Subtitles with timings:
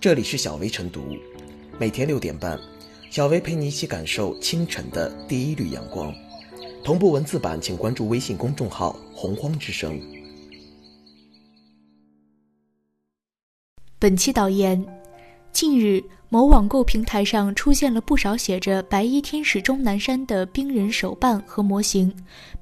[0.00, 1.14] 这里是小薇晨读，
[1.78, 2.58] 每天六点半，
[3.10, 6.10] 小薇陪你一起感受清晨的第一缕阳光。
[6.82, 10.00] 同步文字版，请关注微信公众号“洪荒之声”。
[14.00, 14.82] 本期导言：
[15.52, 22.10] 近日，某网购平台上出现了不少写着“白衣天使钟南山”的冰人手办和模型，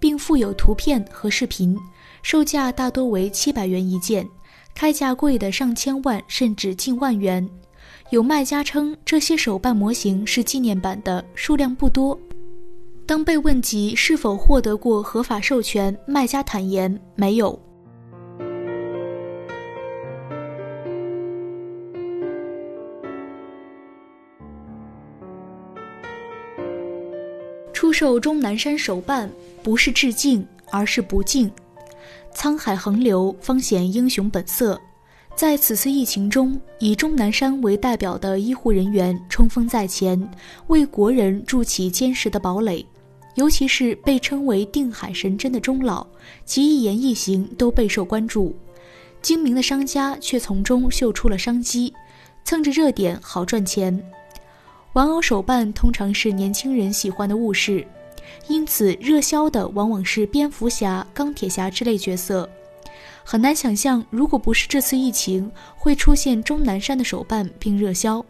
[0.01, 1.79] 并附有图片和视频，
[2.21, 4.29] 售价大多为七百元一件。
[4.75, 7.49] 开价贵的上千万甚至近万元，
[8.11, 12.19] 有卖家称这些手办模型是纪念版的，数量不多。
[13.05, 17.59] 当被问及是否获得过合法授权，卖家坦言没有。
[27.73, 29.31] 出售钟南山手办
[29.63, 31.51] 不是致敬，而是不敬。
[32.39, 34.81] 沧海横流，方显英雄本色。
[35.35, 40.31] 在此次疫情中，以钟南山为代表的医护人员冲锋在前，
[40.69, 42.87] 为国人筑起坚实的堡垒。
[43.35, 46.07] 尤其是被称为“定海神针”的钟老，
[46.45, 48.55] 其一言一行都备受关注。
[49.21, 51.93] 精明的商家却从中嗅出了商机，
[52.45, 54.01] 蹭着热点好赚钱。
[54.93, 57.85] 玩偶手办通常是年轻人喜欢的物事。
[58.47, 62.49] 因此，热销的往往是蝙蝠侠、钢铁侠之类角色。
[63.25, 68.25] 很难想象，如果不是这次疫情，会出现钟南山的手办并热销。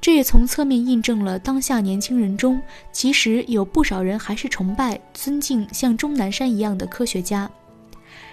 [0.00, 2.60] 这也从侧面印证了当下年轻人中，
[2.92, 7.50] 其实有不少人还是崇拜、尊敬像钟南山一样的科学家。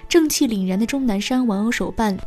[0.10, 2.18] 正气凛然的钟南山玩偶手办，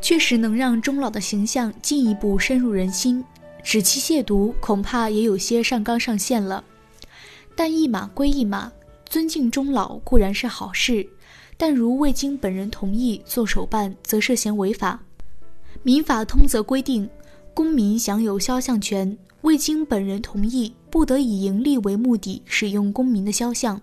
[0.00, 3.24] 确实能让钟老的形象进一步深入人心。
[3.62, 6.62] 指其亵渎，恐怕也有些上纲上线了。
[7.54, 8.72] 但一码归一码，
[9.04, 11.06] 尊敬终老固然是好事，
[11.56, 15.00] 但如未经本人同意做手办，则涉嫌违法。
[15.82, 17.08] 民法通则规定，
[17.54, 23.80] 公民享有肖像权，未经本人同意，不得以盈利为目的使用公民的肖像。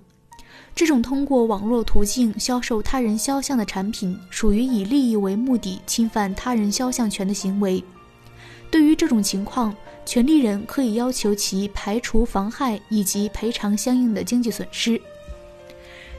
[0.75, 7.83] 这种通过网络途径销售他人肖像的产品，属于以利益为目的侵犯他人肖像权的行为。
[8.71, 9.75] 对于这种情况，
[10.09, 14.99] 权利人可以要求其排除妨害以及赔偿相应的经济损失。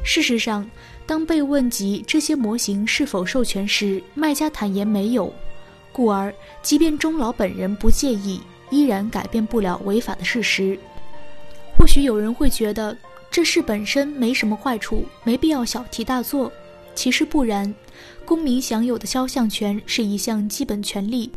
[0.04, 0.70] 事实上，
[1.06, 5.34] 当被问及这些模型是否授权时，卖家坦言没有。
[5.90, 8.40] 故而，即便钟老本人不介意，
[8.70, 10.78] 依然改变不了违法的事实。
[11.76, 12.96] 或许有人会觉得
[13.28, 16.52] 这事本身没什么坏处，没必要小题大做。
[16.94, 17.74] 其实不然，
[18.24, 21.32] 公民享有的肖像权是一项基本权利。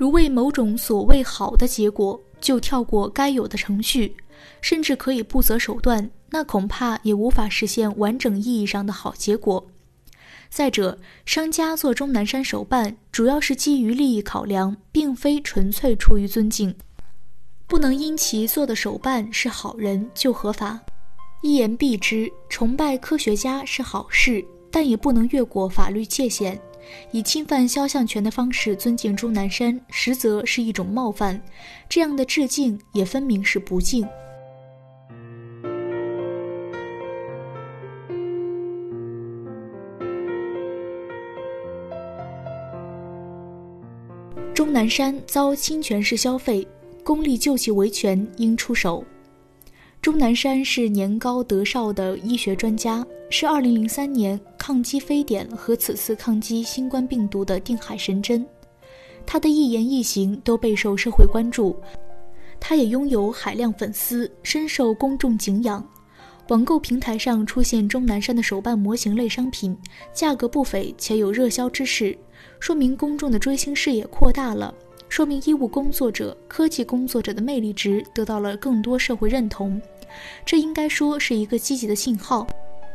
[0.00, 4.16] 如为某种所谓好的结果就跳过该有的程序，
[4.62, 9.66] 甚至可以不择手段，那恐怕也无法实现完整意义上的好结果。
[10.48, 16.74] 再者，商家做钟南山手办，主要是基于利益考量，并非纯粹出于尊敬，
[17.66, 20.80] 不能因其做的手办是好人就合法。
[21.42, 26.58] 一言蔽之，崇拜科学家是好事，但也不能越过法律界限。
[27.10, 31.40] 以侵犯肖像权的方式尊敬钟南山，实则是一种冒犯。
[31.88, 34.06] 这样的致敬也分明是不敬。
[44.52, 46.66] 钟南山遭侵权式消费，
[47.02, 49.02] 公力救其维权应出手。
[50.02, 58.46] 钟南山是年高德少的医学专家，是2003年抗击非典和此次抗击新冠病毒的定海神针。
[59.24, 61.74] 他的一言一行都备受社会关注，
[62.60, 65.82] 他也拥有海量粉丝，深受公众敬仰。
[66.50, 69.74] 网购平台上出现钟南山的手办模型类商品，
[70.12, 72.16] 价格不菲且有热销之势，
[72.58, 74.74] 说明公众的追星视野扩大了。
[75.08, 79.80] 说明医务工作者、科技工作者的魅力值得到了更多社会认同，
[80.44, 82.46] 这应该说是一个积极的信号，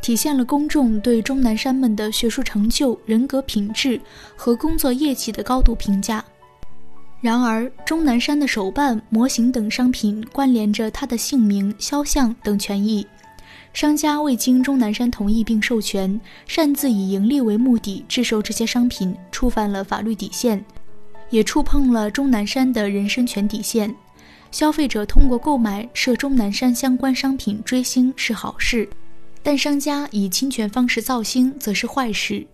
[0.05, 3.99] 体现了公众对钟南山们的学术成就、人格品质
[4.35, 6.23] 和工作业绩的高度评价。
[7.19, 13.03] 然而，钟南山的手办、模型等商品关联着他的姓名、肖像等权益，
[13.73, 20.63] 商家未经钟南山同意并授权，擅自以盈利为目的制售这些商品，触犯了法律底线。
[21.31, 23.91] 也触碰了钟南山的人身权底线。
[24.51, 28.87] 消费者通过购买涉钟南山相关商品追星是好事，
[29.45, 32.47] 但商家以侵权方式造星则是坏事。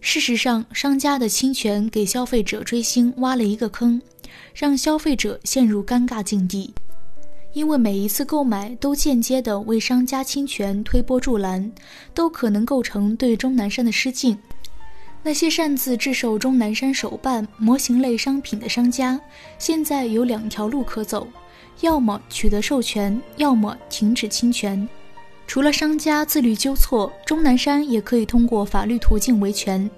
[0.00, 4.00] 事实上，商家的侵权给消费者追星挖了一个坑，
[4.54, 6.72] 让消费者陷入尴尬境地。
[7.54, 11.72] 因为每一次购买都间接的为商家侵权推波助澜，
[12.14, 14.38] 都可能构成对钟南山的失敬。
[15.24, 19.20] 那些擅自制售钟南山手办模型类商品的商家，
[19.58, 21.26] 现在有两条路可走：
[21.80, 24.88] 要么取得授权，要么停止侵权。
[25.48, 29.90] 除了商家自律纠错，钟南山也可以通过法律途径维权。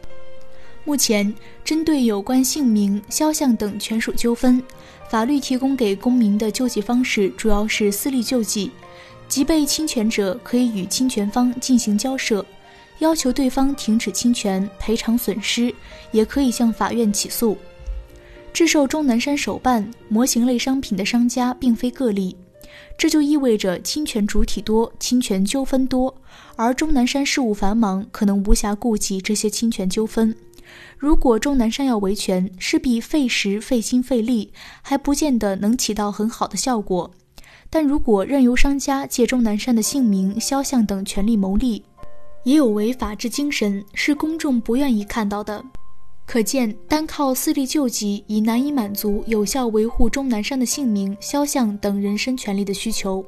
[0.85, 4.63] 目前，针对有关姓名、肖像等权属纠纷，
[5.11, 8.71] 法律提供给公民的救济方式主要是私力救济，
[9.29, 12.47] 即被侵权者可以与侵权方进行交涉。
[13.01, 15.75] 要求对方停止侵权、赔偿损失，
[16.13, 17.59] 也可以向法院起诉。
[18.53, 22.37] 制售钟南山手办模型类商品的商家并非个例，
[22.97, 26.15] 这就意味着侵权主体多、侵权纠纷多，
[26.57, 30.35] 而钟南山事务繁忙，可能无暇顾及这些侵权纠纷。
[30.99, 34.53] 如果钟南山要维权，势必费时、费心、费力，
[34.83, 37.11] 还不见得能起到很好的效果。
[37.69, 41.85] 但如果任由商家借钟南山的姓名、肖像等权利牟利，
[42.45, 45.65] 也有违法治精神，是公众不愿意看到的。
[46.31, 53.27] 可见，单靠私力救济已难以满足有效维护钟南山的姓名、肖像等人身权利的需求。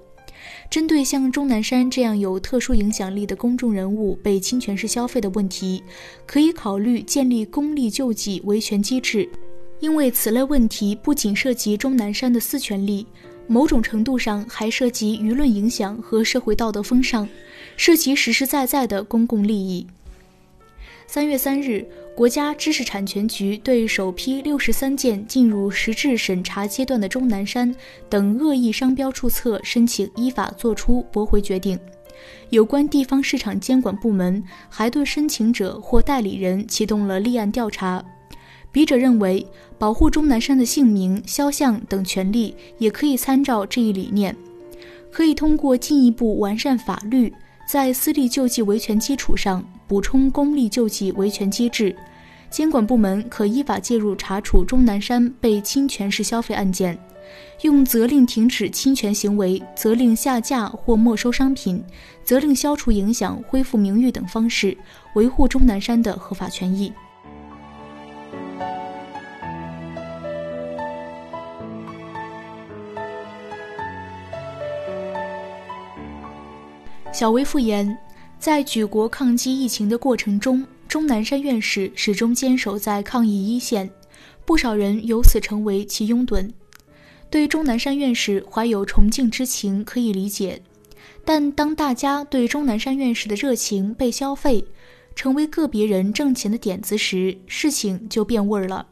[0.71, 5.83] 针对像钟南山这样有特殊影响力的公众人物被侵权式消费的问题，
[6.27, 9.29] 可以考虑建立公立救济维权机制，
[9.81, 13.05] 因为此类问题不仅涉及钟南山的私权利。
[13.49, 17.29] 某种程度上还涉及舆论影响和社会道德风尚，
[17.77, 19.85] 涉及实实在在的公共利益。
[21.07, 27.75] 三月三日，国家知识产权局对首批六十三件进入实质审查阶段的钟南山
[28.09, 31.79] 等恶意商标注册申请依法作出驳回决定。
[32.51, 38.03] 有关地方市场监管部门还对申请者或代理人启动了立案调查。
[38.71, 39.47] 笔者认为，
[39.79, 44.35] 保护钟南山的姓名、肖像等权利，也可以参照这一理念，
[45.11, 47.31] 可以通过进一步完善法律，
[47.67, 51.95] 在私立救济维权基础上补充公立救济维权机制。
[52.51, 56.99] 监管部门可依法介入查处钟南山被侵权式消费案件，
[57.63, 61.83] 用责令停止侵权行为、责令下架或没收商品、
[62.23, 64.77] 责令消除影响、恢复名誉等方式，
[65.15, 66.93] 维护钟南山的合法权益。
[77.13, 77.95] 小薇复言，
[78.39, 83.91] 在举国抗击疫情的过程中，钟南山院士始终坚守在抗疫一线，
[84.47, 86.51] 不少人由此成为其拥趸。
[87.29, 90.63] 对钟南山院士怀有崇敬之情可以理解，
[91.23, 94.65] 但当大家对钟南山院士的热情被消费，
[95.15, 98.87] 成为个别人挣钱的点子时，事情就变味儿了。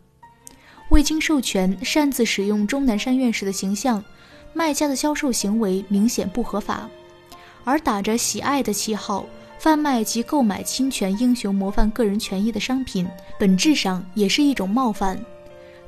[0.90, 4.04] 未经授权擅自使用钟南山院士的形象，
[4.52, 6.90] 卖家的销售行为明显不合法。
[7.64, 9.26] 而打着喜爱的旗号
[9.58, 13.06] 贩卖及购买侵权英雄模范个人权益的商品，
[13.38, 15.18] 本质上也是一种冒犯。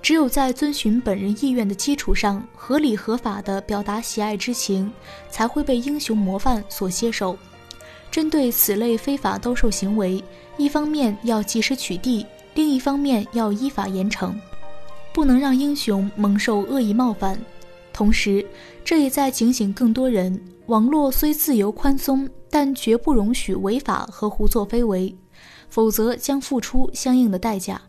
[0.02, 4.92] 只有在遵循本人意愿的基础上，合理合法地表达喜爱之情，
[5.30, 7.38] 才会被英雄模范所接受。
[8.10, 10.22] 针对此类非法兜售行为，
[10.56, 14.34] 一方面要及时取缔，另一方面要依法严惩，
[15.14, 17.38] 不能让英雄蒙受恶意冒犯。
[18.02, 18.44] 同时，
[18.84, 20.42] 这也在警醒更多人。
[20.66, 25.14] 网络虽自由宽松，但绝不容许违法和胡作非为，
[25.68, 27.80] 否则将付出相应的代价。